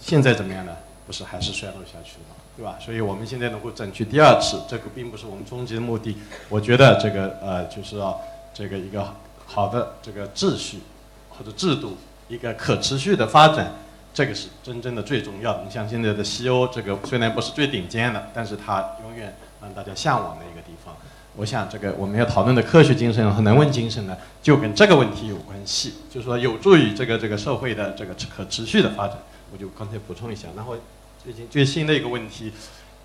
[0.00, 0.76] 现在怎么样呢？
[1.06, 2.78] 不是还是衰落下去了，对吧？
[2.80, 6.16] 所以我们现在能够争取第二次，这个并不是我们终极的目的。
[6.48, 8.18] 我觉得这个呃，就是要
[8.54, 10.80] 这个一个好的这个秩序
[11.28, 11.96] 或者制度，
[12.28, 13.72] 一个可持续的发展，
[14.14, 15.64] 这个是真正的最重要的。
[15.64, 20.94] 你像现在的西欧，这个虽然不是最顶尖的，但是它永远让大家向往的一个地方。
[21.36, 29.18] 我想这个我们要讨论的科学精神和人文精神呢，就跟这个问题有关系，就是说有助于这个这个社会的这个可持续的发展。
[29.52, 30.76] 我就刚才补充一下，然后
[31.24, 32.52] 最近最新的一个问题，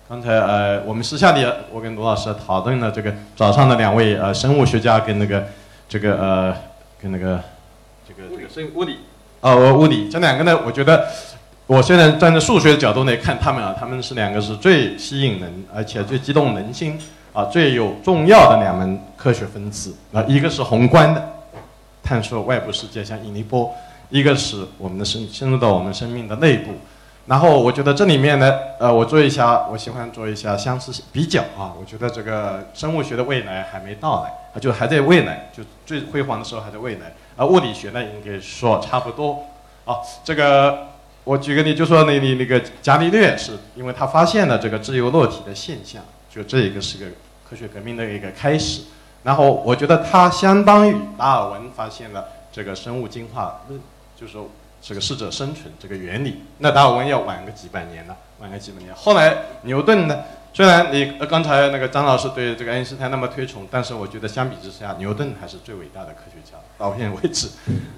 [0.08, 5.46] 刚才呃我们私下里我跟罗老师讨论了这个早上的两位呃生物学家跟那个
[5.88, 6.56] 这个呃
[7.02, 7.42] 跟那个
[8.06, 8.98] 这个这个生物理
[9.40, 11.08] 哦物理这两个呢，我觉得
[11.66, 16.96] 我虽然站在数学的角度来看他们啊，他们是两个是最吸引人而且最激动人心。
[17.32, 21.44] 啊，最有重要的两门科学分支，啊一个是宏观的，
[22.02, 23.70] 探索外部世界，像引力波；
[24.08, 26.72] 一个是我们的生深入到我们生命的内部。
[27.26, 31.72] 然后我觉得这里面呢，呃，我做一下，我喜欢做一下相似比较啊。
[31.78, 37.12] 我觉得这个生物学的未来还没到来，啊，就还在未来，就最辉煌的时候还在未来。
[37.36, 39.44] 而物理学呢，应该说差不多。
[39.84, 40.88] 啊，这个
[41.22, 46.02] 我举个例，就说那里那个伽利略是因为他发现了这个自由落体的现象。
[46.32, 47.06] 就这一个是个
[47.48, 48.82] 科学革命的一个开始，
[49.24, 53.80] 然后我觉得它相当于达尔文发现了这个生物进化论，
[54.16, 54.48] 就是说
[54.80, 56.42] 这个适者生存这个原理。
[56.58, 58.94] 那达尔文要晚个几百年呢，晚个几百年。
[58.94, 60.22] 后来牛顿呢，
[60.54, 67.48] 虽然你刚才那个张老师对这个爱因斯坦那么推崇，但是我觉得相比之下，牛顿还是最伟大的科学家，到现在为止。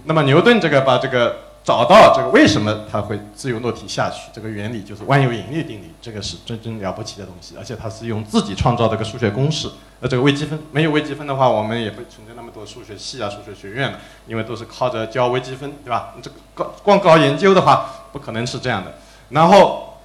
[0.05, 1.52] 那么牛顿这个把这个。
[1.65, 4.31] 找到这个为什么它会自由落体下去？
[4.33, 9.71] 这个原理就是万有引力定律，这个是真正了不起的东西，而且它是用自己创造这个数学公式。
[10.01, 16.15] 那这个微积分没有微积分的话，我们也不存在那么多数学系啊、数学学院了，因为都是靠着教微积分，对吧？
[16.21, 18.95] 这个搞光搞研究的话，不可能是这样的。
[19.29, 20.01] 然后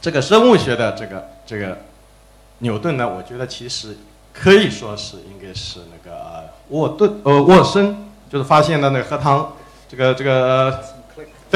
[0.00, 1.78] 这个生物学的这个这个
[2.58, 3.96] 牛顿呢，我觉得其实
[4.32, 9.52] 可以说是应该是那个沃顿呃沃森，就是发现的那个核糖
[9.88, 10.82] 这个这个。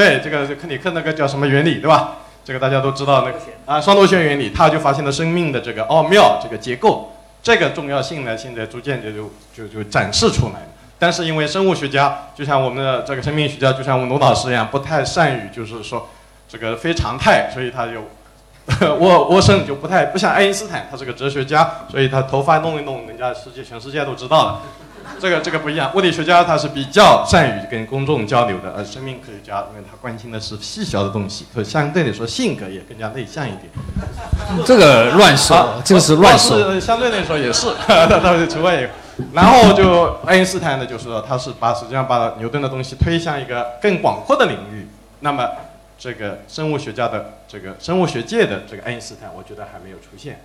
[0.01, 2.13] 对，这个克里克那个叫什么原理，对吧？
[2.43, 3.37] 这个大家都知道，那个
[3.67, 7.11] 啊双螺旋原理，他就发现了生命的这个奥妙，这个结构，
[7.43, 10.67] 这个重要性呢，现在逐渐就就就就展示出来了。
[10.97, 16.09] 但是因为生物学家，就像我们的这个生命学家，就像我们罗老师一样，不太善于就是说
[16.49, 18.01] 这个非常态，所以他就
[18.95, 24.61] 沃沃森就不太不像爱因斯坦，他是个哲学家，所以他头发弄一弄，人家世界全世界都知道了。
[25.19, 33.63] 这个这个不一样，物理学家他是比较善于跟公众交流的，而生命科学家因为他关心的是细小的东西，所以相对来说性格也更加内向一点。
[34.65, 36.79] 这个乱说，这个是乱说。
[36.79, 38.89] 相对来说也是， 他是除外。
[39.33, 44.87] 然后就爱因斯坦呢，就是说他是把实际上把牛顿的东西推向一个更广阔的领域。
[45.19, 45.47] 那么
[45.99, 50.41] 这个生物学家的这个生物学界的这个爱因斯坦，我觉得还没有出现。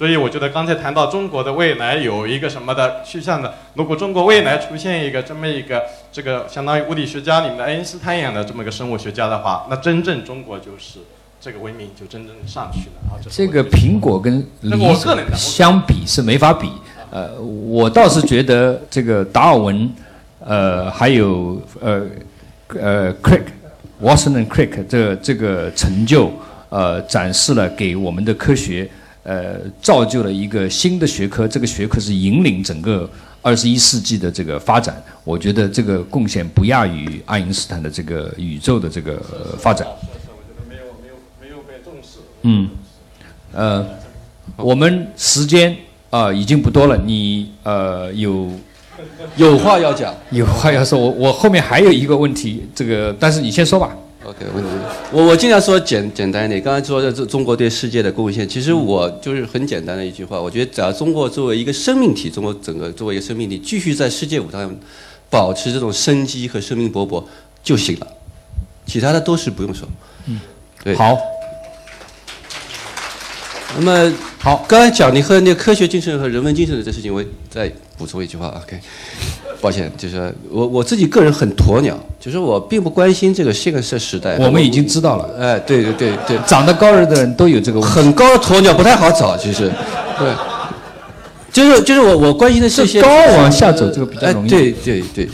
[0.00, 11.00] 所以我觉得刚才谈到中国的未来有一个什么的趋向的，如果中国未来出现一个这么一个这个相当于物理学家里面的爱因斯坦一样的这么一个生物学家的话，那真正中国就是
[11.38, 13.20] 这个文明就真正上去了。
[13.28, 14.72] 这个苹果跟梨
[15.34, 16.72] 相比是没法比。
[17.10, 19.90] 呃，我倒是觉得这个达尔文，
[20.38, 22.06] 呃，还有呃
[22.68, 26.32] 呃 Crick，Watson and Crick 这这个成就，
[26.70, 28.88] 呃，展示了给我们的科学。
[29.22, 33.08] 呃，造就了一个新的学科，这个学科是引领整个
[33.42, 35.02] 二十一世纪的这个发展。
[35.24, 39.20] 我觉得这个贡献不亚于爱因斯坦的这个宇宙的这个
[39.58, 39.86] 发展。
[40.68, 42.20] 没有没有没有被重视。
[42.42, 42.70] 嗯，
[43.52, 43.86] 呃，
[44.56, 45.76] 我们时间
[46.08, 48.50] 啊已经不多了，你呃有
[49.36, 50.98] 有话要讲， 有话要说。
[50.98, 53.94] 我我后面还有一个问题，这个但是你先说吧。
[54.24, 54.70] OK，问题
[55.12, 56.62] 我我尽量说简简单一点。
[56.62, 60.40] 刚才说的这中国对世界的贡献，其实我就是很简单的一句话。
[60.40, 64.76] 我觉得只要中国作为一个生命体，中国整个作为一个生命体，继续在世界舞台上
[65.28, 67.24] 保持这种生机和生命勃勃
[67.62, 68.06] 就行了，
[68.86, 69.88] 其他的都是不用说。
[70.26, 70.40] 嗯，
[70.84, 70.94] 对。
[70.94, 71.18] 好。
[73.78, 78.46] 那么好，刚才讲你和那个科学精神和人文精神的这事情，我再补充一句话。
[78.64, 78.80] OK。
[79.60, 84.38] 抱歉，就是我我自己个人很鸵鸟，就是我并不关心这个现在时代。
[84.38, 87.94] 我们已经知道了，哎，对对对对，长得高人的人都有这个问题。
[87.94, 89.70] 很高的鸵鸟不太好找，其实，
[90.18, 90.32] 对，
[91.52, 94.48] 就是就是我我关心的是些高往下走这个比较容易。
[94.48, 95.28] 对对对，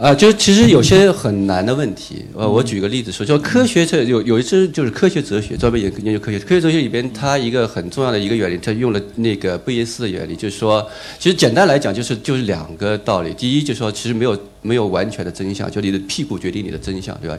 [0.00, 6.38] 啊，就其实有些很难的问题，呃，我举个例子说，就科学这有有一次就是科学哲学，专门研研究科学。
[6.38, 10.88] 科学哲学里边，它一个很重要的一个原理，它用了那个贝叶斯的原理，就是说，
[11.18, 13.34] 其实简单来讲，就是就是两个道理。
[13.34, 17.38] 第一，就是说，其实没有没有完全的真相，就你的屁股决定你的真相，对吧？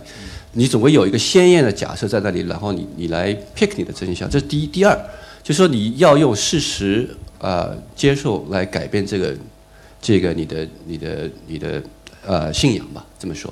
[0.53, 4.67] 你总会有一个鲜艳的假设在那里，然后你你来 pick 你的真相，这是第一。
[4.67, 4.95] 第二，
[5.41, 7.09] 就是说你要用事实
[7.39, 9.35] 啊接受来改变这个
[9.99, 11.81] 这个你的你的你的。
[12.25, 13.51] 呃，信仰吧，这么说。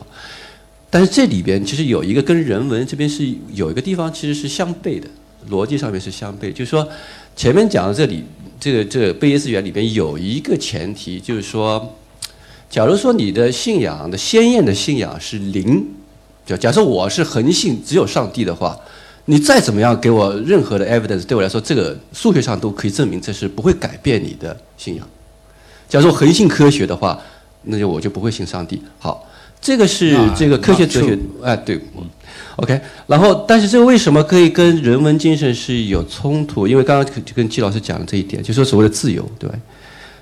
[0.92, 5.08] 但是这里边其实有一个跟人文这边是有一个地方其实是相悖的，
[5.50, 6.52] 逻辑上面是相悖。
[6.52, 6.88] 就是说，
[7.36, 8.24] 前面讲的这里，
[8.60, 11.96] 这个这个贝叶斯园里边有一个前提，就是说，
[12.72, 15.86] 假如说你的信仰的鲜艳的信仰是零，
[16.46, 18.76] 就假设我是恒信只有上帝的话，
[19.26, 25.08] 你再怎么样给我任何的 evidence，对我来说，这个数学上都可以证明这是不会改变你的信仰。
[25.88, 27.20] 假如说恒信科学的话。
[27.64, 28.82] 那就我就不会信上帝。
[28.98, 29.28] 好，
[29.60, 31.80] 这个是这个科学哲学，哎，对
[32.56, 32.80] ，OK。
[33.08, 36.68] 然后，但是这个为什么可以跟人文精神是有冲突？
[36.68, 39.56] 因为刚刚就跟季老师讲了这一点，就说所谓的自由，对吧？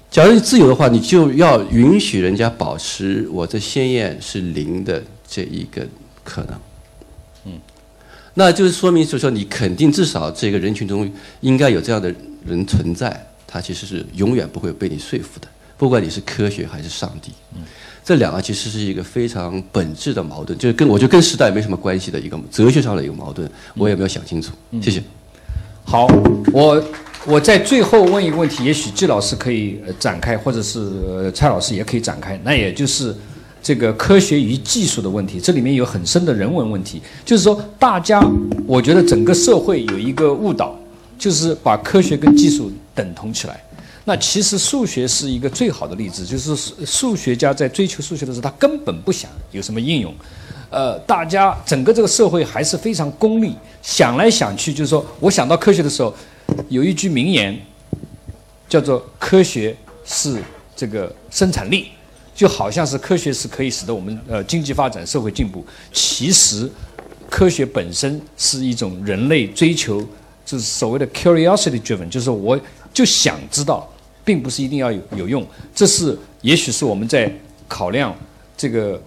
[0.10, 5.86] 假如你自由的话，你就要允许人家保持我的鲜艳是零的这一个
[6.24, 6.60] 可能。
[7.46, 7.52] 嗯，
[8.34, 11.12] 那就是说明，就是说你肯定至少这个人群中
[11.42, 12.14] 应该有这样的
[12.46, 15.48] 人存在，他其实是永远不会被你说服的。
[15.78, 17.32] 不管你是科学还是上帝，
[18.04, 24.54] 这两个其实是一个非常本质的矛盾，就是跟我觉得跟时代没什么关系的一个哲学上的一个矛盾，我也没有想清楚。
[24.82, 25.04] 谢谢。
[25.84, 26.08] 好，
[26.52, 26.84] 我
[27.26, 33.16] 我在最后问一个问题，也许季老师可以展开，或者是蔡老师也可以展开，那也就是
[33.62, 38.26] 这个科学与技术的问题，这里面有很深的人文问题，就是说大家，
[38.66, 40.76] 我觉得整个社会有一个误导，
[41.20, 43.62] 就是把科学跟技术等同起来。
[44.10, 46.56] 那其实数学是一个最好的例子，就是
[46.86, 50.16] 数学家在追求数学的时候，他根本不想有什么应用，
[50.70, 56.16] 呃，大家整个这个社会还是非常功利，想来想去，就是说，我想到科学的时候，
[56.70, 57.60] 有一句名言，
[58.70, 60.42] 叫做“科学是
[60.74, 61.90] 这个生产力”，
[62.34, 65.66] 就好像是科学是可以使得我们呃经济发展、社会进步。
[65.92, 66.72] 其实，
[67.30, 70.00] 科学本身是一种人类追求，
[70.46, 72.58] 就是所谓的 curiosity driven，就是我
[72.94, 73.86] 就想知道。
[74.28, 77.32] 并不是一定要有有用，这是也许是我们在
[77.66, 78.14] 考量
[78.58, 79.02] 这个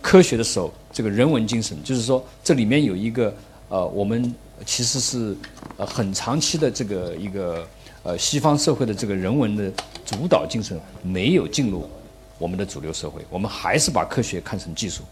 [0.00, 3.34] 科学的时候，这个人文精神，就是说这里面有一个
[3.68, 5.36] 呃，我们其实是
[5.76, 7.68] 呃很长期的这个一个
[8.02, 9.70] 呃西方社会的这个人文的
[10.06, 11.86] 主导精神没有进入
[12.38, 15.02] 我们的主流社会，我们还是把科学看成技术。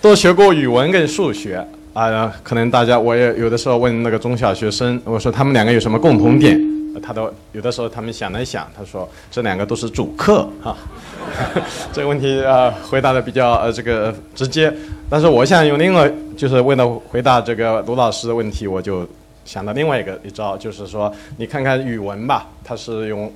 [0.00, 1.62] 都学过语文跟数学
[1.94, 6.60] 啊，可能大家我也有的时候问那个中小学生，我说他们两个有什么共同点？
[7.02, 10.76] 他都有的时候，他们想了一想，他说这两个都是主客哈，
[11.92, 14.72] 这个问题啊回答的比较呃这个直接，
[15.08, 19.06] 但是我想用另外就是为了回答这个卢老师的问题，我就
[19.44, 23.32] 想到另外一个一招，就是说你看看语文吧，它是用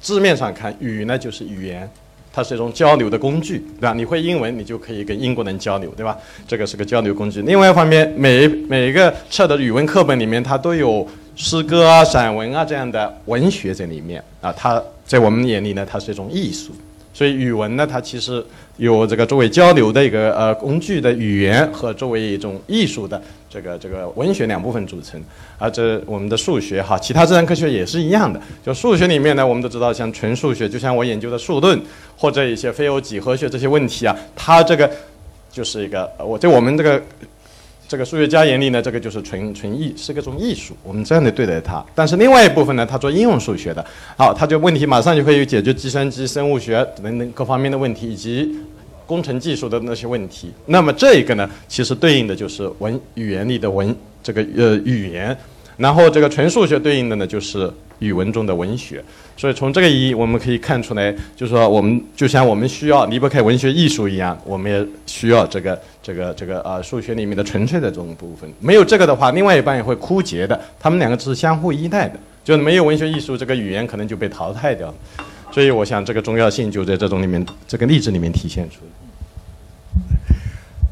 [0.00, 1.88] 字面上看语呢就是语言，
[2.32, 3.92] 它是一种交流的工具，对吧？
[3.92, 6.16] 你会英文，你就可以跟英国人交流，对吧？
[6.48, 7.42] 这个是个交流工具。
[7.42, 11.06] 另外一方面，每每一个册的语文课本里面，它都有。
[11.34, 16.72] 诗歌啊、散文啊这样的文学在里面啊，它在我们眼里呢，它是一种艺术。
[17.14, 18.44] 所以语文呢，它其实
[18.76, 25.22] 有这个作为交流的一个呃工具的语言和作为一种艺术的这个这个文学两部分组成。
[25.58, 28.40] 而这我们的数学哈，其他自然科学也是一样的。
[28.64, 31.80] 就数学里面呢，我们都知道，像纯数学，就像我研究的数论
[32.16, 34.90] 或者一些非欧几何学这些问题啊，它这个
[35.50, 37.02] 就是一个我在我们这个。
[37.92, 40.74] 这个数学家眼里呢，这个就是纯纯艺，是个种艺术。
[40.82, 41.84] 我们这样的对待它。
[41.94, 43.84] 但是另外一部分呢，他做应用数学的，
[44.16, 48.50] 好，他就问题马上就可以解决计算机、生物学等等各方面的问题，以及
[49.04, 50.50] 工程技术的那些问题。
[50.64, 55.36] 那么这一个呢，其实对应的就是文语言里的文这个呃语言，
[55.76, 59.04] 然后这个纯数学对应的呢就是语文中的文学。
[59.36, 68.52] 所以从这个意义，我们可以看出来，就是说我们就像我们需要离不开文学艺术一样，我们也需要这个这个这个呃数学里面的纯粹的这种部分。
[68.60, 70.60] 没有这个的话，另外一半也会枯竭的。
[70.80, 74.94] 他们两个是相互依赖的，就没有文学艺术，这个语言可能就被淘汰掉了。
[75.52, 78.90] 所以我想这个重要性就在这种里面这个例子里面体现出来。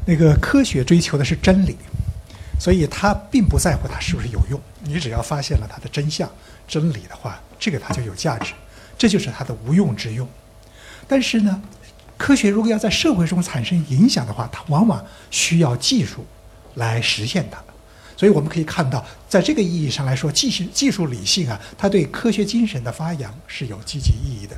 [0.05, 1.75] 那个科学追求的是真理，
[2.59, 4.59] 所以他并不在乎它是不是有用。
[4.83, 6.29] 你只要发现了它的真相、
[6.67, 7.39] 真理的话。
[7.59, 8.53] 这个它就有价值，
[8.97, 10.27] 这就是它的无用之用。
[11.07, 11.61] 但是呢，
[12.21, 16.23] 科学如果要在社会中产生影响的话，它往往需要技术
[16.75, 17.57] 来实现它。
[18.15, 24.55] 所以我们可以看到，在这个意义上来说，技术技术理性啊，它对科学精神的发扬是有积极意义的。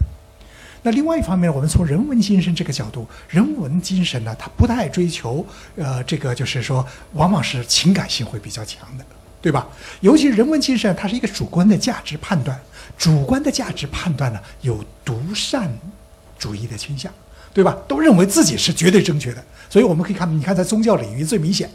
[0.82, 5.48] 那另外一方面，我们从人文精神这个角度，人文精神呢，它不太追求，
[5.78, 9.06] 呃，这个就是说，往往是情感性会比较强的，
[9.42, 9.66] 对吧？
[10.02, 12.60] 尤其人文精神，它是一个主观的价值判断，
[12.98, 15.72] 主观的价值判断呢，有独善
[16.38, 17.10] 主义的倾向，
[17.54, 17.78] 对吧？
[17.88, 21.70] 都认为自己是绝对正确的，所以我们可以看，你看在宗教领域最明显。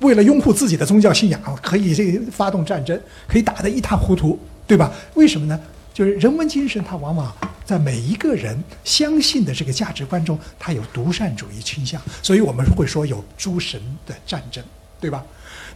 [0.00, 4.92] 为了拥护自己的宗教信仰，可以这发动战争，可以打得一塌糊涂，对吧？
[5.14, 5.58] 为什么呢？
[5.94, 14.62] 就是人文精神，它往往在每一个人相信的这个价值观中，它有独善主义倾向，所以我们会说有诸神的战争，
[15.00, 15.24] 对吧？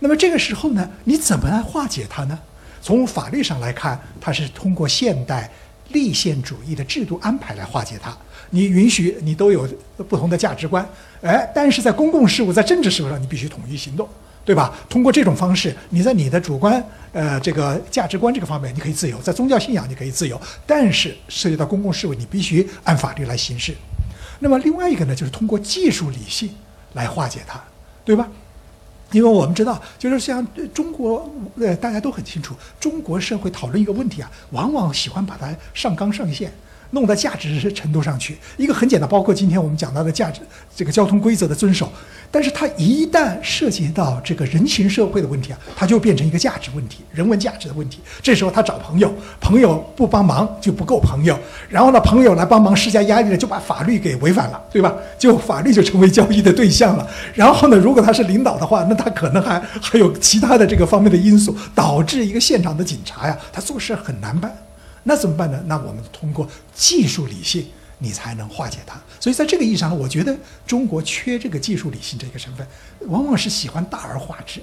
[0.01, 2.38] 那么这个时候呢，你怎么来化解它呢？
[2.82, 5.51] 从法律上来看，它是通过现代
[5.93, 8.16] 立宪主义的制度安排来化解它。
[8.51, 9.68] 你允许你都有
[10.09, 10.84] 不同的价值观，
[11.22, 14.09] 哎，但是在公共事务、在政治事务上，你必须统一行动，
[14.45, 14.76] 对吧？
[14.88, 23.72] 通过这种方式，你在你的主观呃这个价值观这个方面你可以自由，在宗教信仰你可以自由，但是涉及到公共事务，你必须按法律来行事。
[24.41, 26.51] 那么另外一个呢，就是通过技术理性
[26.95, 27.62] 来化解它，
[28.05, 28.28] 对吧？
[29.13, 36.53] 因为我们知道，就是像中国，呃，大家都很清楚，中国社会讨论一个问题啊，往往喜欢把它上纲上线。
[36.93, 40.41] 弄到价值程度上去，一个很简单，包括今天我们讲到的价值，
[40.75, 41.89] 这个交通规则的遵守，
[42.31, 47.99] 但是它一旦涉及到这个人情社会的问题啊，它就变成一个价值问题，人文价值的问题。
[48.22, 51.37] 这时候他找朋友，朋友不帮忙就不够朋友，
[51.68, 54.95] 然后呢，朋友来帮忙施加压力了，就把法律给违反了，对吧？
[55.18, 57.07] 就法律就成为交易的对象了。
[57.35, 64.57] 然后呢，如果他是领导的话，那他可能还还有其他的这个方面的因素，导致一个现场的警察呀，他做事很难办。
[65.03, 65.61] 那怎么办呢？
[65.66, 67.66] 那我们通过技术理性，
[68.01, 69.01] 你才能化解它。
[69.21, 70.37] 所以在这个意义上呢，我觉得
[70.67, 72.67] 中国缺这个技术理性这个成分，
[73.07, 74.61] 往往是喜欢大而化之，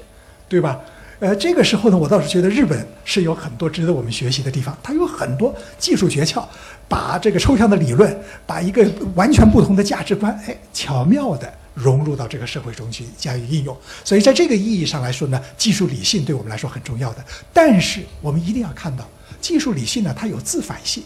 [0.49, 0.77] 对吧？
[1.19, 4.77] 呃，这个时候呢，我倒是觉得日本是有很多值得我们学习的地方。
[4.83, 6.45] 它有很多技术诀窍，
[6.87, 8.15] 把这个抽象的理论，
[8.45, 13.75] 把一个完全不同的价值观，哎，巧妙地融入到这个社会中去加以应用。
[14.03, 17.25] 所以在这个意义上来说呢，技术理性对我们来说很重要的。
[17.51, 19.07] 但是我们一定要看到。
[19.41, 21.03] 技术理性呢，它有自反性，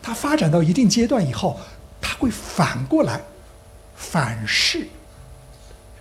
[0.00, 1.58] 它发展到一定阶段以后，
[2.00, 3.20] 它会反过来
[3.96, 4.86] 反噬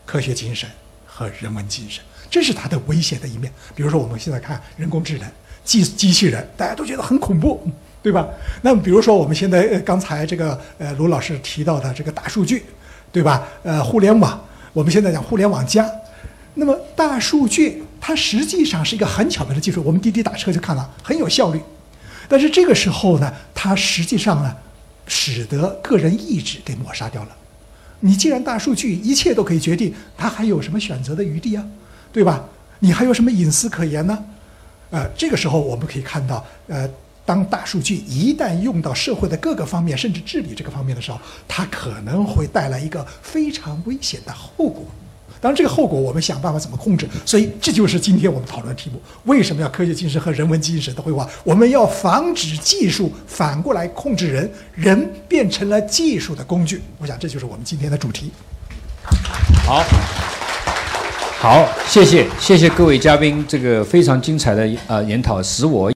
[0.06, 0.70] 科学精神
[1.06, 3.52] 和人文精神，这是它的危险的一面。
[3.76, 5.28] 比如说，我们现在看人工智能、
[5.64, 7.66] 机机器人，大家都觉得很恐怖，
[8.02, 8.28] 对吧？
[8.62, 12.66] 那么，比如说我们现在刚才这个呃卢老师提到的这个大数据，
[13.12, 13.48] 对吧？
[13.64, 15.90] 呃，互联网，我们现在讲互联网加，
[16.56, 17.84] 那么大数据。
[18.04, 21.62] 它实际上是一个很巧妙的技术，我们滴滴打车就看了很有效率，
[22.28, 24.56] 但是这个时候呢，它实际上呢，
[25.08, 27.30] 使得个人意志给抹杀掉了。
[28.00, 31.66] 你既然大数据一切都可以决定，它还有什么选择的余地啊？
[32.12, 32.44] 对吧？
[32.80, 34.26] 你还有什么隐私可言呢？
[34.90, 36.90] 呃，这个时候我们可以看到，呃，
[37.26, 44.86] 当大数据一旦用到社会的各个方面，甚至治理这个方面的时候，它可能会带来一个非常危险的后果。
[45.42, 47.10] 当然，这个后果我们想办法怎么控制？
[47.26, 51.28] 所以这就是今天我们讨论的题目：为什么要科学精神和人文精神的绘画？
[51.44, 56.82] 我们要防止技术反过来控制人，人变成了技术的工具。
[57.00, 58.32] 我想这就是我们今天的主题。
[59.66, 59.84] 好，
[61.40, 65.92] 好，谢谢，谢谢各位嘉宾，这个非常精彩的呃研讨，使我。